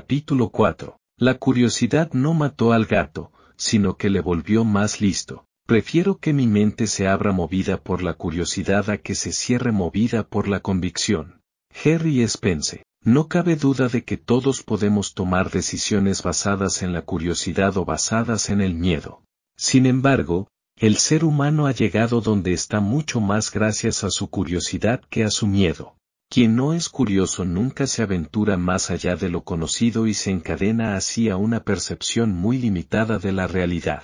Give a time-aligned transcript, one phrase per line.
[0.00, 0.96] Capítulo 4.
[1.16, 5.44] La curiosidad no mató al gato, sino que le volvió más listo.
[5.66, 10.22] Prefiero que mi mente se abra movida por la curiosidad a que se cierre movida
[10.22, 11.40] por la convicción.
[11.84, 12.84] Harry Spence.
[13.02, 18.50] No cabe duda de que todos podemos tomar decisiones basadas en la curiosidad o basadas
[18.50, 19.24] en el miedo.
[19.56, 25.00] Sin embargo, el ser humano ha llegado donde está mucho más gracias a su curiosidad
[25.10, 25.97] que a su miedo.
[26.30, 30.94] Quien no es curioso nunca se aventura más allá de lo conocido y se encadena
[30.94, 34.02] así a una percepción muy limitada de la realidad.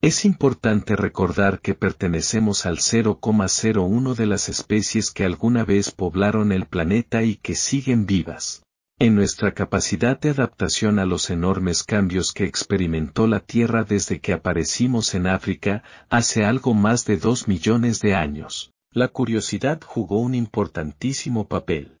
[0.00, 6.64] Es importante recordar que pertenecemos al 0,01 de las especies que alguna vez poblaron el
[6.64, 8.62] planeta y que siguen vivas.
[8.98, 14.32] En nuestra capacidad de adaptación a los enormes cambios que experimentó la Tierra desde que
[14.32, 20.34] aparecimos en África, hace algo más de dos millones de años la curiosidad jugó un
[20.34, 21.98] importantísimo papel.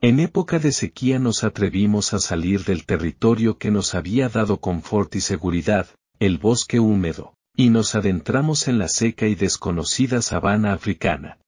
[0.00, 5.14] En época de sequía nos atrevimos a salir del territorio que nos había dado confort
[5.14, 5.86] y seguridad,
[6.18, 11.38] el bosque húmedo, y nos adentramos en la seca y desconocida sabana africana.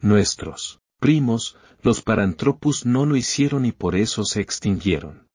[0.00, 5.28] Nuestros primos, los Paranthropus no lo hicieron y por eso se extinguieron.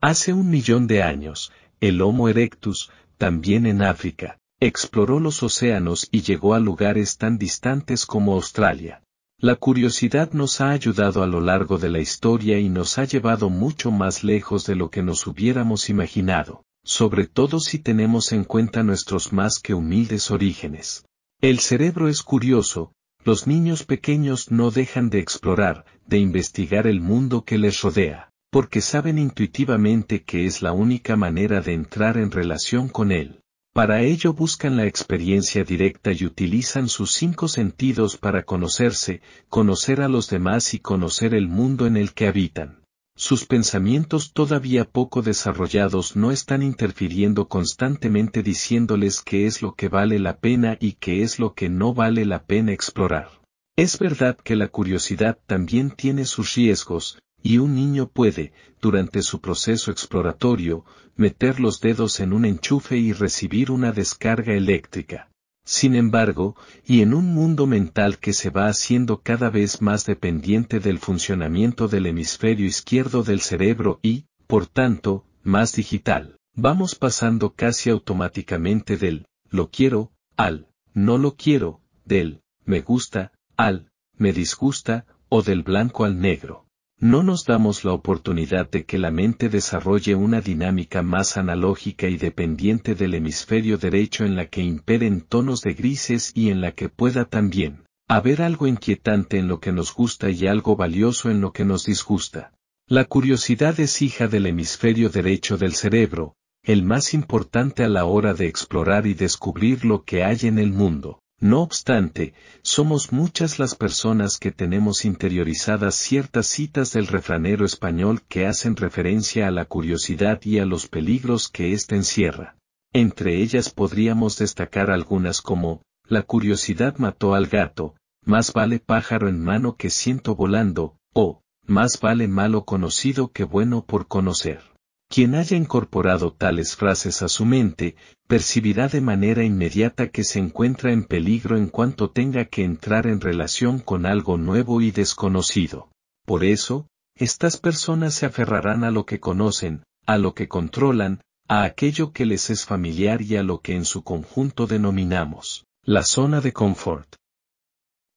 [0.00, 6.20] Hace un millón de años, el Homo erectus, también en África, Exploró los océanos y
[6.20, 9.02] llegó a lugares tan distantes como Australia.
[9.38, 13.48] La curiosidad nos ha ayudado a lo largo de la historia y nos ha llevado
[13.48, 18.82] mucho más lejos de lo que nos hubiéramos imaginado, sobre todo si tenemos en cuenta
[18.82, 21.06] nuestros más que humildes orígenes.
[21.40, 22.92] El cerebro es curioso,
[23.24, 28.82] los niños pequeños no dejan de explorar, de investigar el mundo que les rodea, porque
[28.82, 33.39] saben intuitivamente que es la única manera de entrar en relación con él.
[33.72, 40.08] Para ello buscan la experiencia directa y utilizan sus cinco sentidos para conocerse, conocer a
[40.08, 42.82] los demás y conocer el mundo en el que habitan.
[43.14, 50.18] Sus pensamientos todavía poco desarrollados no están interfiriendo constantemente diciéndoles qué es lo que vale
[50.18, 53.28] la pena y qué es lo que no vale la pena explorar.
[53.76, 59.40] Es verdad que la curiosidad también tiene sus riesgos, y un niño puede, durante su
[59.40, 60.84] proceso exploratorio,
[61.16, 65.30] meter los dedos en un enchufe y recibir una descarga eléctrica.
[65.64, 66.56] Sin embargo,
[66.86, 71.86] y en un mundo mental que se va haciendo cada vez más dependiente del funcionamiento
[71.88, 79.26] del hemisferio izquierdo del cerebro y, por tanto, más digital, vamos pasando casi automáticamente del
[79.48, 86.04] lo quiero al no lo quiero, del me gusta al me disgusta o del blanco
[86.04, 86.66] al negro
[87.00, 92.18] no nos damos la oportunidad de que la mente desarrolle una dinámica más analógica y
[92.18, 96.90] dependiente del hemisferio derecho en la que imperen tonos de grises y en la que
[96.90, 101.52] pueda también haber algo inquietante en lo que nos gusta y algo valioso en lo
[101.52, 102.52] que nos disgusta.
[102.86, 108.34] La curiosidad es hija del hemisferio derecho del cerebro, el más importante a la hora
[108.34, 111.19] de explorar y descubrir lo que hay en el mundo.
[111.40, 118.46] No obstante, somos muchas las personas que tenemos interiorizadas ciertas citas del refranero español que
[118.46, 122.56] hacen referencia a la curiosidad y a los peligros que ésta encierra.
[122.92, 129.42] Entre ellas podríamos destacar algunas como, la curiosidad mató al gato, más vale pájaro en
[129.42, 134.69] mano que ciento volando, o, más vale malo conocido que bueno por conocer.
[135.12, 137.96] Quien haya incorporado tales frases a su mente,
[138.28, 143.20] percibirá de manera inmediata que se encuentra en peligro en cuanto tenga que entrar en
[143.20, 145.90] relación con algo nuevo y desconocido.
[146.24, 151.64] Por eso, estas personas se aferrarán a lo que conocen, a lo que controlan, a
[151.64, 156.40] aquello que les es familiar y a lo que en su conjunto denominamos la zona
[156.40, 157.16] de confort.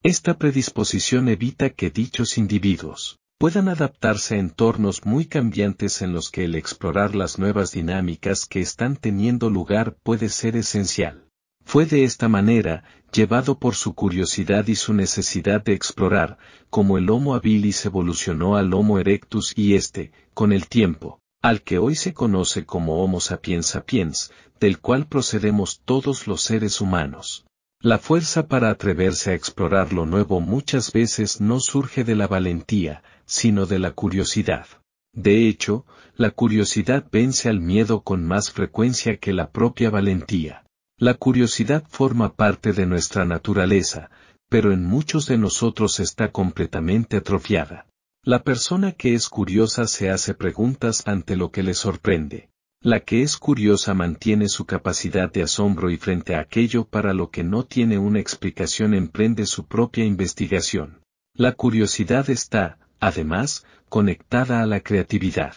[0.03, 6.45] Esta predisposición evita que dichos individuos puedan adaptarse a entornos muy cambiantes en los que
[6.45, 11.25] el explorar las nuevas dinámicas que están teniendo lugar puede ser esencial.
[11.65, 16.37] Fue de esta manera, llevado por su curiosidad y su necesidad de explorar,
[16.69, 21.77] como el Homo habilis evolucionó al Homo erectus y este, con el tiempo, al que
[21.77, 27.45] hoy se conoce como Homo sapiens sapiens, del cual procedemos todos los seres humanos.
[27.79, 33.03] La fuerza para atreverse a explorar lo nuevo muchas veces no surge de la valentía,
[33.25, 34.67] sino de la curiosidad.
[35.13, 35.85] De hecho,
[36.15, 40.65] la curiosidad vence al miedo con más frecuencia que la propia valentía.
[40.97, 44.09] La curiosidad forma parte de nuestra naturaleza,
[44.49, 47.87] pero en muchos de nosotros está completamente atrofiada.
[48.23, 52.49] La persona que es curiosa se hace preguntas ante lo que le sorprende.
[52.79, 57.31] La que es curiosa mantiene su capacidad de asombro y frente a aquello para lo
[57.31, 61.01] que no tiene una explicación emprende su propia investigación.
[61.33, 65.55] La curiosidad está, además, conectada a la creatividad.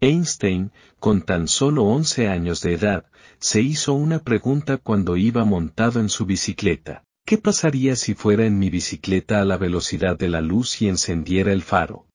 [0.00, 0.70] Einstein,
[1.00, 3.06] con tan solo 11 años de edad,
[3.38, 7.02] se hizo una pregunta cuando iba montado en su bicicleta.
[7.26, 11.52] ¿Qué pasaría si fuera en mi bicicleta a la velocidad de la luz y encendiera
[11.52, 12.06] el faro?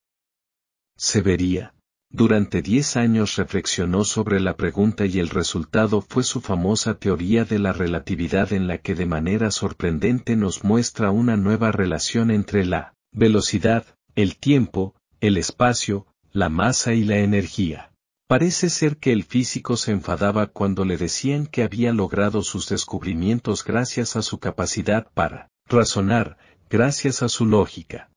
[0.95, 1.73] Se vería.
[2.09, 7.59] Durante diez años reflexionó sobre la pregunta y el resultado fue su famosa teoría de
[7.59, 12.93] la relatividad en la que de manera sorprendente nos muestra una nueva relación entre la
[13.11, 17.91] velocidad, el tiempo, el espacio, la masa y la energía.
[18.27, 23.63] Parece ser que el físico se enfadaba cuando le decían que había logrado sus descubrimientos
[23.63, 26.37] gracias a su capacidad para razonar,
[26.69, 28.11] gracias a su lógica.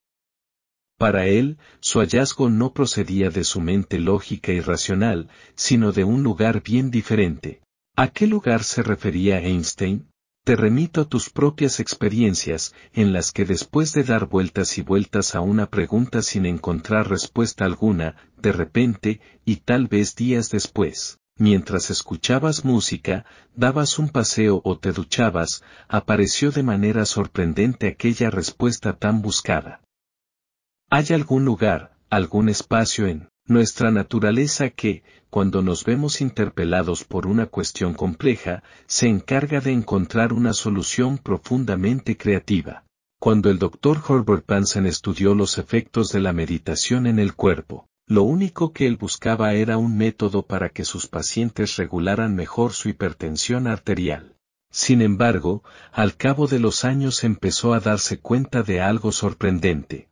[0.99, 6.23] Para él, su hallazgo no procedía de su mente lógica y racional, sino de un
[6.23, 7.63] lugar bien diferente.
[7.97, 10.12] ¿A qué lugar se refería Einstein?
[10.45, 15.37] Te remito a tus propias experiencias, en las que después de dar vueltas y vueltas
[15.37, 21.91] a una pregunta sin encontrar respuesta alguna, de repente, y tal vez días después, mientras
[21.91, 23.25] escuchabas música,
[23.55, 29.81] dabas un paseo o te duchabas, apareció de manera sorprendente aquella respuesta tan buscada.
[30.91, 37.47] ¿Hay algún lugar, algún espacio en nuestra naturaleza que, cuando nos vemos interpelados por una
[37.47, 42.85] cuestión compleja, se encarga de encontrar una solución profundamente creativa.
[43.19, 44.03] Cuando el Dr.
[44.09, 48.97] Herbert Pansen estudió los efectos de la meditación en el cuerpo, lo único que él
[48.97, 54.37] buscaba era un método para que sus pacientes regularan mejor su hipertensión arterial.
[54.71, 55.63] Sin embargo,
[55.93, 60.09] al cabo de los años empezó a darse cuenta de algo sorprendente.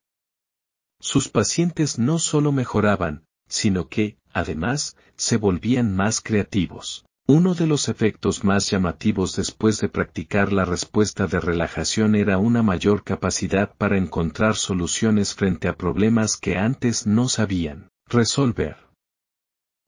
[1.00, 7.06] Sus pacientes no solo mejoraban, sino que, además, se volvían más creativos.
[7.26, 12.62] Uno de los efectos más llamativos después de practicar la respuesta de relajación era una
[12.62, 18.76] mayor capacidad para encontrar soluciones frente a problemas que antes no sabían resolver.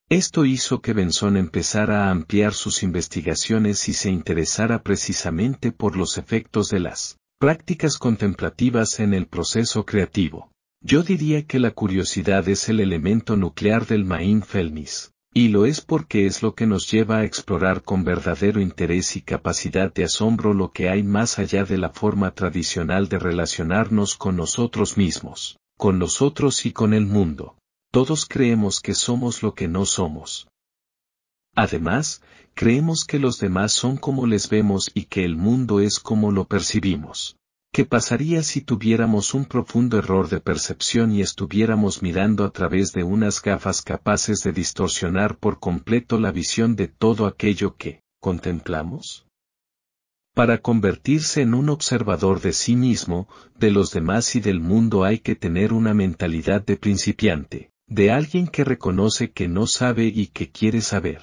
[0.09, 6.17] Esto hizo que Benson empezara a ampliar sus investigaciones y se interesara precisamente por los
[6.17, 10.52] efectos de las prácticas contemplativas en el proceso creativo.
[10.85, 16.27] Yo diría que la curiosidad es el elemento nuclear del Mindfulness, y lo es porque
[16.27, 20.73] es lo que nos lleva a explorar con verdadero interés y capacidad de asombro lo
[20.73, 26.67] que hay más allá de la forma tradicional de relacionarnos con nosotros mismos, con nosotros
[26.67, 27.57] y con el mundo.
[27.93, 30.49] Todos creemos que somos lo que no somos.
[31.55, 32.23] Además,
[32.55, 36.45] creemos que los demás son como les vemos y que el mundo es como lo
[36.45, 37.37] percibimos.
[37.75, 43.03] ¿Qué pasaría si tuviéramos un profundo error de percepción y estuviéramos mirando a través de
[43.03, 49.27] unas gafas capaces de distorsionar por completo la visión de todo aquello que contemplamos?
[50.35, 53.27] Para convertirse en un observador de sí mismo,
[53.59, 58.49] de los demás y del mundo hay que tener una mentalidad de principiante, de alguien
[58.49, 61.23] que reconoce que no sabe y que quiere saber.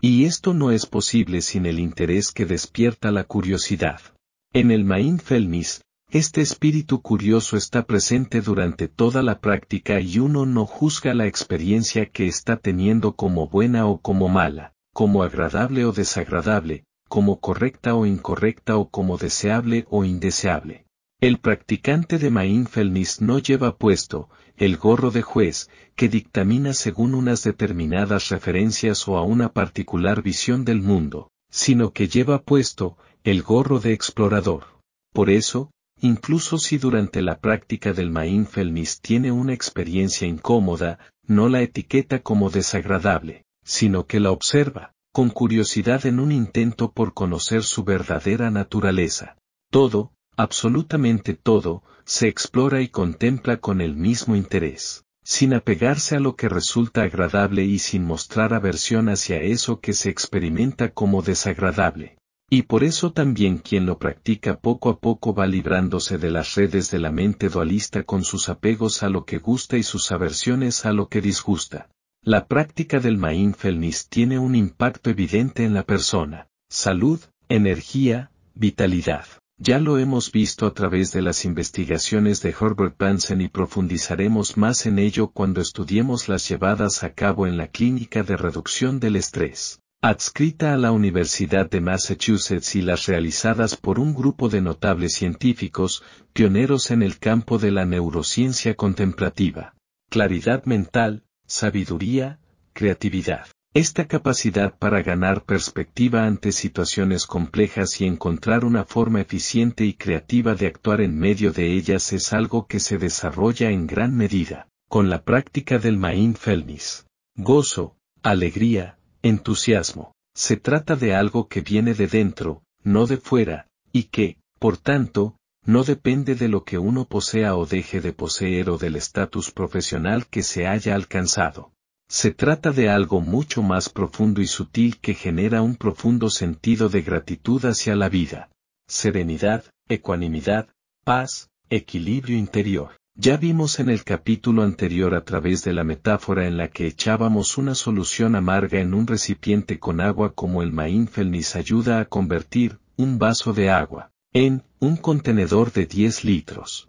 [0.00, 4.13] Y esto no es posible sin el interés que despierta la curiosidad.
[4.56, 5.82] En el Mindfulness,
[6.12, 12.06] este espíritu curioso está presente durante toda la práctica y uno no juzga la experiencia
[12.06, 18.06] que está teniendo como buena o como mala, como agradable o desagradable, como correcta o
[18.06, 20.86] incorrecta o como deseable o indeseable.
[21.20, 27.42] El practicante de Mindfulness no lleva puesto el gorro de juez que dictamina según unas
[27.42, 33.80] determinadas referencias o a una particular visión del mundo, sino que lleva puesto el gorro
[33.80, 34.66] de explorador.
[35.14, 41.62] Por eso, incluso si durante la práctica del mindfulness tiene una experiencia incómoda, no la
[41.62, 47.82] etiqueta como desagradable, sino que la observa, con curiosidad en un intento por conocer su
[47.82, 49.38] verdadera naturaleza.
[49.70, 56.36] Todo, absolutamente todo, se explora y contempla con el mismo interés, sin apegarse a lo
[56.36, 62.18] que resulta agradable y sin mostrar aversión hacia eso que se experimenta como desagradable.
[62.54, 66.88] Y por eso también quien lo practica poco a poco va librándose de las redes
[66.92, 70.92] de la mente dualista con sus apegos a lo que gusta y sus aversiones a
[70.92, 71.90] lo que disgusta.
[72.22, 77.18] La práctica del mindfulness tiene un impacto evidente en la persona, salud,
[77.48, 79.26] energía, vitalidad.
[79.58, 84.86] Ya lo hemos visto a través de las investigaciones de Herbert Benson y profundizaremos más
[84.86, 89.80] en ello cuando estudiemos las llevadas a cabo en la Clínica de Reducción del Estrés,
[90.06, 96.02] adscrita a la Universidad de Massachusetts y las realizadas por un grupo de notables científicos,
[96.34, 99.72] pioneros en el campo de la neurociencia contemplativa.
[100.10, 102.38] Claridad mental, sabiduría,
[102.74, 103.46] creatividad.
[103.72, 110.54] Esta capacidad para ganar perspectiva ante situaciones complejas y encontrar una forma eficiente y creativa
[110.54, 115.08] de actuar en medio de ellas es algo que se desarrolla en gran medida, con
[115.08, 117.06] la práctica del mindfulness.
[117.36, 120.12] Gozo, alegría, entusiasmo.
[120.34, 125.38] Se trata de algo que viene de dentro, no de fuera, y que, por tanto,
[125.64, 130.26] no depende de lo que uno posea o deje de poseer o del estatus profesional
[130.26, 131.72] que se haya alcanzado.
[132.06, 137.00] Se trata de algo mucho más profundo y sutil que genera un profundo sentido de
[137.00, 138.50] gratitud hacia la vida.
[138.86, 140.68] Serenidad, ecuanimidad,
[141.02, 142.90] paz, equilibrio interior.
[143.16, 147.56] Ya vimos en el capítulo anterior a través de la metáfora en la que echábamos
[147.58, 153.20] una solución amarga en un recipiente con agua como el mindfulness ayuda a convertir un
[153.20, 156.88] vaso de agua en un contenedor de 10 litros.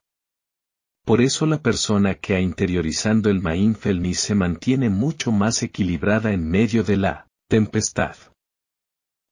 [1.06, 6.50] Por eso la persona que ha interiorizando el mindfulness se mantiene mucho más equilibrada en
[6.50, 8.16] medio de la tempestad.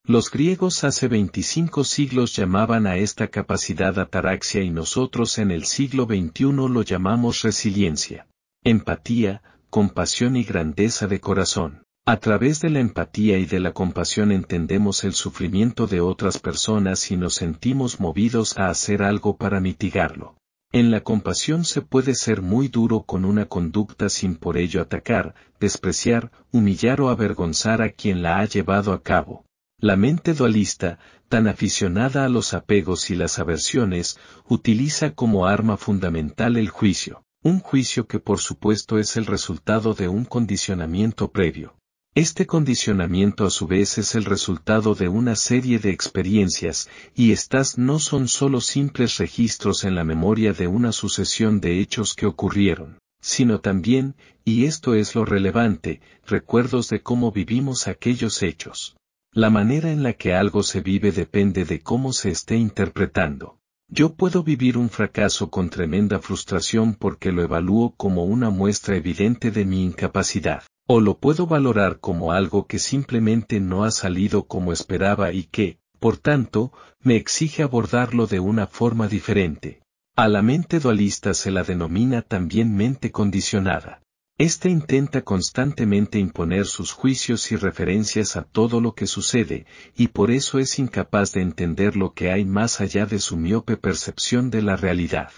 [0.06, 6.04] Los griegos hace 25 siglos llamaban a esta capacidad ataraxia y nosotros en el siglo
[6.04, 8.28] XXI lo llamamos resiliencia,
[8.66, 11.84] empatía, compasión y grandeza de corazón.
[12.06, 17.10] A través de la empatía y de la compasión entendemos el sufrimiento de otras personas
[17.10, 20.36] y nos sentimos movidos a hacer algo para mitigarlo.
[20.74, 25.34] En la compasión se puede ser muy duro con una conducta sin por ello atacar,
[25.62, 29.46] despreciar, humillar o avergonzar a quien la ha llevado a cabo.
[29.84, 30.98] La mente dualista,
[31.28, 37.60] tan aficionada a los apegos y las aversiones, utiliza como arma fundamental el juicio, un
[37.60, 41.76] juicio que por supuesto es el resultado de un condicionamiento previo.
[42.16, 47.78] Este condicionamiento a su vez es el resultado de una serie de experiencias, y estas
[47.78, 53.00] no son solo simples registros en la memoria de una sucesión de hechos que ocurrieron,
[53.20, 58.96] sino también, y esto es lo relevante, recuerdos de cómo vivimos aquellos hechos.
[59.36, 63.58] La manera en la que algo se vive depende de cómo se esté interpretando.
[63.88, 69.50] Yo puedo vivir un fracaso con tremenda frustración porque lo evalúo como una muestra evidente
[69.50, 70.62] de mi incapacidad.
[70.88, 75.80] O lo puedo valorar como algo que simplemente no ha salido como esperaba y que,
[76.00, 76.72] por tanto,
[77.02, 79.82] me exige abordarlo de una forma diferente.
[80.16, 84.03] A la mente dualista se la denomina también mente condicionada.
[84.44, 90.32] Este intenta constantemente imponer sus juicios y referencias a todo lo que sucede, y por
[90.32, 94.62] eso es incapaz de entender lo que hay más allá de su miope percepción de
[94.62, 95.32] la realidad.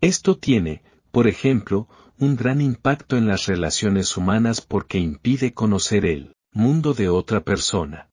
[0.00, 1.88] Esto tiene, por ejemplo,
[2.20, 8.10] un gran impacto en las relaciones humanas porque impide conocer el mundo de otra persona.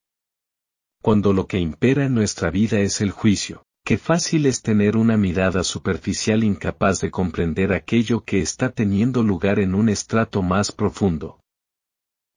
[1.04, 5.18] Cuando lo que impera en nuestra vida es el juicio, qué fácil es tener una
[5.18, 11.40] mirada superficial incapaz de comprender aquello que está teniendo lugar en un estrato más profundo.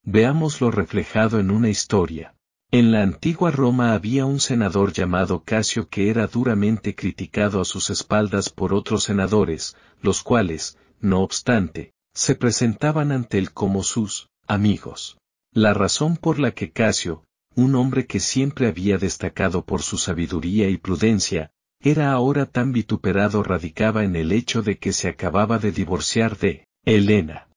[0.02, 2.35] Veámoslo reflejado en una historia.
[2.71, 7.90] En la antigua Roma había un senador llamado Casio que era duramente criticado a sus
[7.90, 15.18] espaldas por otros senadores, los cuales, no obstante, se presentaban ante él como sus amigos.
[15.52, 20.68] La razón por la que Casio, un hombre que siempre había destacado por su sabiduría
[20.68, 25.73] y prudencia, era ahora tan vituperado radicaba en el hecho de que se acababa de
[25.73, 27.49] divorciar de Helena.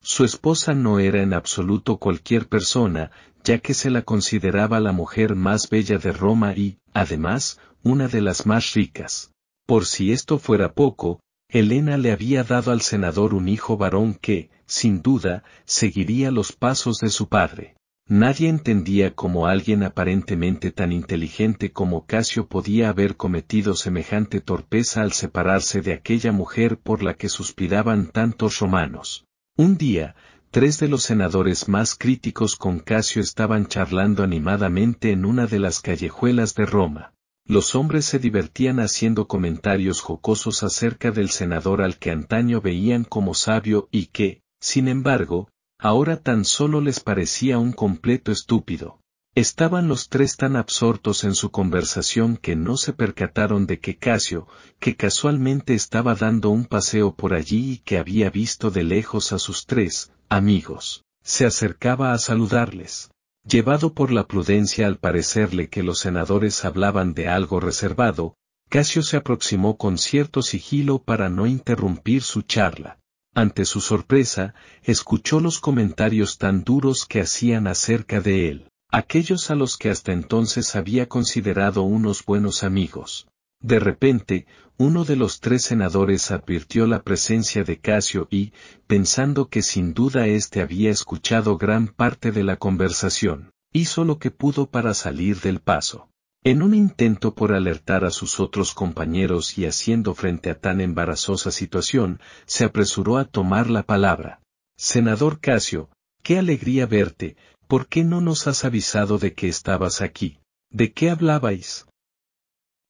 [0.00, 3.10] Su esposa no era en absoluto cualquier persona,
[3.44, 8.20] ya que se la consideraba la mujer más bella de Roma y, además, una de
[8.20, 9.32] las más ricas.
[9.66, 14.50] Por si esto fuera poco, Elena le había dado al senador un hijo varón que,
[14.66, 17.77] sin duda, seguiría los pasos de su padre.
[18.10, 25.12] Nadie entendía cómo alguien aparentemente tan inteligente como Casio podía haber cometido semejante torpeza al
[25.12, 29.26] separarse de aquella mujer por la que suspiraban tantos romanos.
[29.58, 30.16] Un día,
[30.50, 35.80] tres de los senadores más críticos con Casio estaban charlando animadamente en una de las
[35.80, 37.12] callejuelas de Roma.
[37.44, 43.34] Los hombres se divertían haciendo comentarios jocosos acerca del senador al que antaño veían como
[43.34, 49.00] sabio y que, sin embargo, ahora tan solo les parecía un completo estúpido.
[49.34, 54.48] Estaban los tres tan absortos en su conversación que no se percataron de que Casio,
[54.80, 59.38] que casualmente estaba dando un paseo por allí y que había visto de lejos a
[59.38, 63.10] sus tres amigos, se acercaba a saludarles.
[63.44, 68.34] Llevado por la prudencia al parecerle que los senadores hablaban de algo reservado,
[68.68, 72.98] Casio se aproximó con cierto sigilo para no interrumpir su charla.
[73.34, 79.54] Ante su sorpresa, escuchó los comentarios tan duros que hacían acerca de él, aquellos a
[79.54, 83.28] los que hasta entonces había considerado unos buenos amigos.
[83.60, 88.52] De repente, uno de los tres senadores advirtió la presencia de Casio y,
[88.86, 94.30] pensando que sin duda éste había escuchado gran parte de la conversación, hizo lo que
[94.30, 96.08] pudo para salir del paso.
[96.44, 101.50] En un intento por alertar a sus otros compañeros y haciendo frente a tan embarazosa
[101.50, 104.40] situación, se apresuró a tomar la palabra.
[104.76, 105.90] Senador Casio,
[106.22, 110.38] qué alegría verte, ¿por qué no nos has avisado de que estabas aquí?
[110.70, 111.86] ¿De qué hablabais?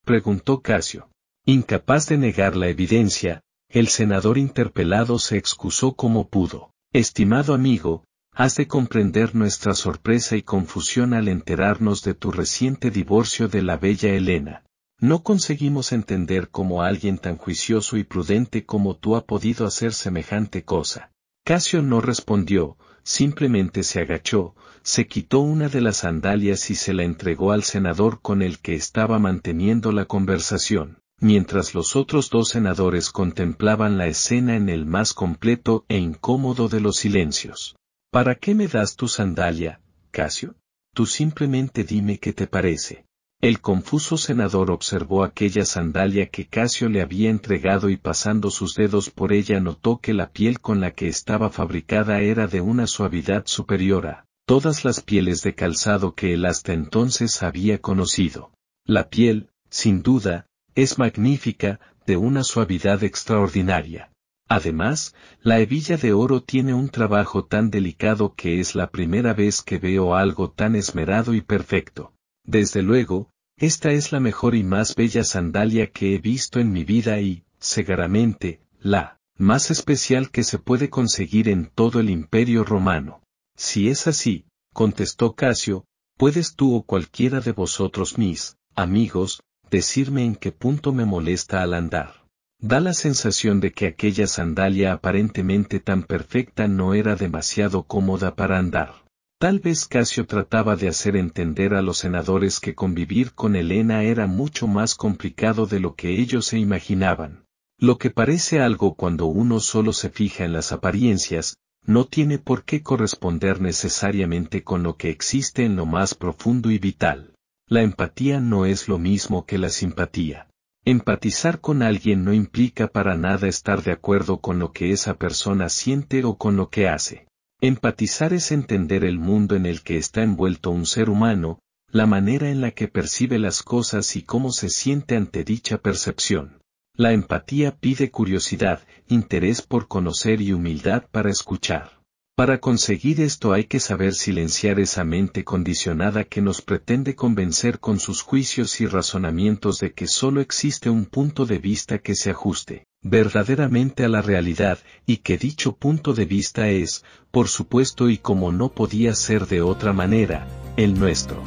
[0.04, 1.10] Preguntó Casio.
[1.44, 6.72] Incapaz de negar la evidencia, el senador interpelado se excusó como pudo.
[6.92, 8.04] Estimado amigo,
[8.38, 13.76] has de comprender nuestra sorpresa y confusión al enterarnos de tu reciente divorcio de la
[13.76, 14.62] bella Elena.
[15.00, 20.62] No conseguimos entender cómo alguien tan juicioso y prudente como tú ha podido hacer semejante
[20.62, 21.11] cosa.
[21.45, 27.02] Casio no respondió, simplemente se agachó, se quitó una de las sandalias y se la
[27.02, 33.11] entregó al senador con el que estaba manteniendo la conversación, mientras los otros dos senadores
[33.11, 37.75] contemplaban la escena en el más completo e incómodo de los silencios.
[38.10, 40.54] ¿Para qué me das tu sandalia, Casio?
[40.94, 43.04] Tú simplemente dime qué te parece.
[43.42, 49.10] El confuso senador observó aquella sandalia que Casio le había entregado y pasando sus dedos
[49.10, 53.46] por ella notó que la piel con la que estaba fabricada era de una suavidad
[53.46, 58.50] superior a todas las pieles de calzado que él hasta entonces había conocido.
[58.86, 64.10] La piel, sin duda, es magnífica, de una suavidad extraordinaria.
[64.48, 69.60] Además, la hebilla de oro tiene un trabajo tan delicado que es la primera vez
[69.60, 72.14] que veo algo tan esmerado y perfecto.
[72.44, 76.84] Desde luego, esta es la mejor y más bella sandalia que he visto en mi
[76.84, 83.20] vida y, seguramente, la más especial que se puede conseguir en todo el imperio romano.
[83.54, 85.84] Si es así, contestó Casio,
[86.16, 91.74] puedes tú o cualquiera de vosotros mis, amigos, decirme en qué punto me molesta al
[91.74, 92.17] andar.
[92.61, 98.59] Da la sensación de que aquella sandalia aparentemente tan perfecta no era demasiado cómoda para
[98.59, 99.05] andar.
[99.38, 104.27] Tal vez Casio trataba de hacer entender a los senadores que convivir con Elena era
[104.27, 107.44] mucho más complicado de lo que ellos se imaginaban.
[107.79, 112.64] Lo que parece algo cuando uno solo se fija en las apariencias, no tiene por
[112.64, 117.35] qué corresponder necesariamente con lo que existe en lo más profundo y vital.
[117.68, 120.49] La empatía no es lo mismo que la simpatía.
[120.90, 125.68] Empatizar con alguien no implica para nada estar de acuerdo con lo que esa persona
[125.68, 127.27] siente o con lo que hace.
[127.61, 131.59] Empatizar es entender el mundo en el que está envuelto un ser humano,
[131.90, 136.62] la manera en la que percibe las cosas y cómo se siente ante dicha percepción.
[136.94, 141.97] La empatía pide curiosidad, interés por conocer y humildad para escuchar.
[142.38, 147.98] Para conseguir esto hay que saber silenciar esa mente condicionada que nos pretende convencer con
[147.98, 152.87] sus juicios y razonamientos de que solo existe un punto de vista que se ajuste
[153.03, 158.53] verdaderamente a la realidad, y que dicho punto de vista es, por supuesto y como
[158.53, 160.46] no podía ser de otra manera,
[160.77, 161.42] el nuestro.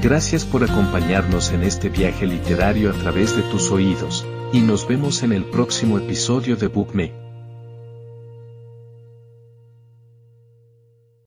[0.00, 5.24] Gracias por acompañarnos en este viaje literario a través de tus oídos, y nos vemos
[5.24, 7.21] en el próximo episodio de BookMe.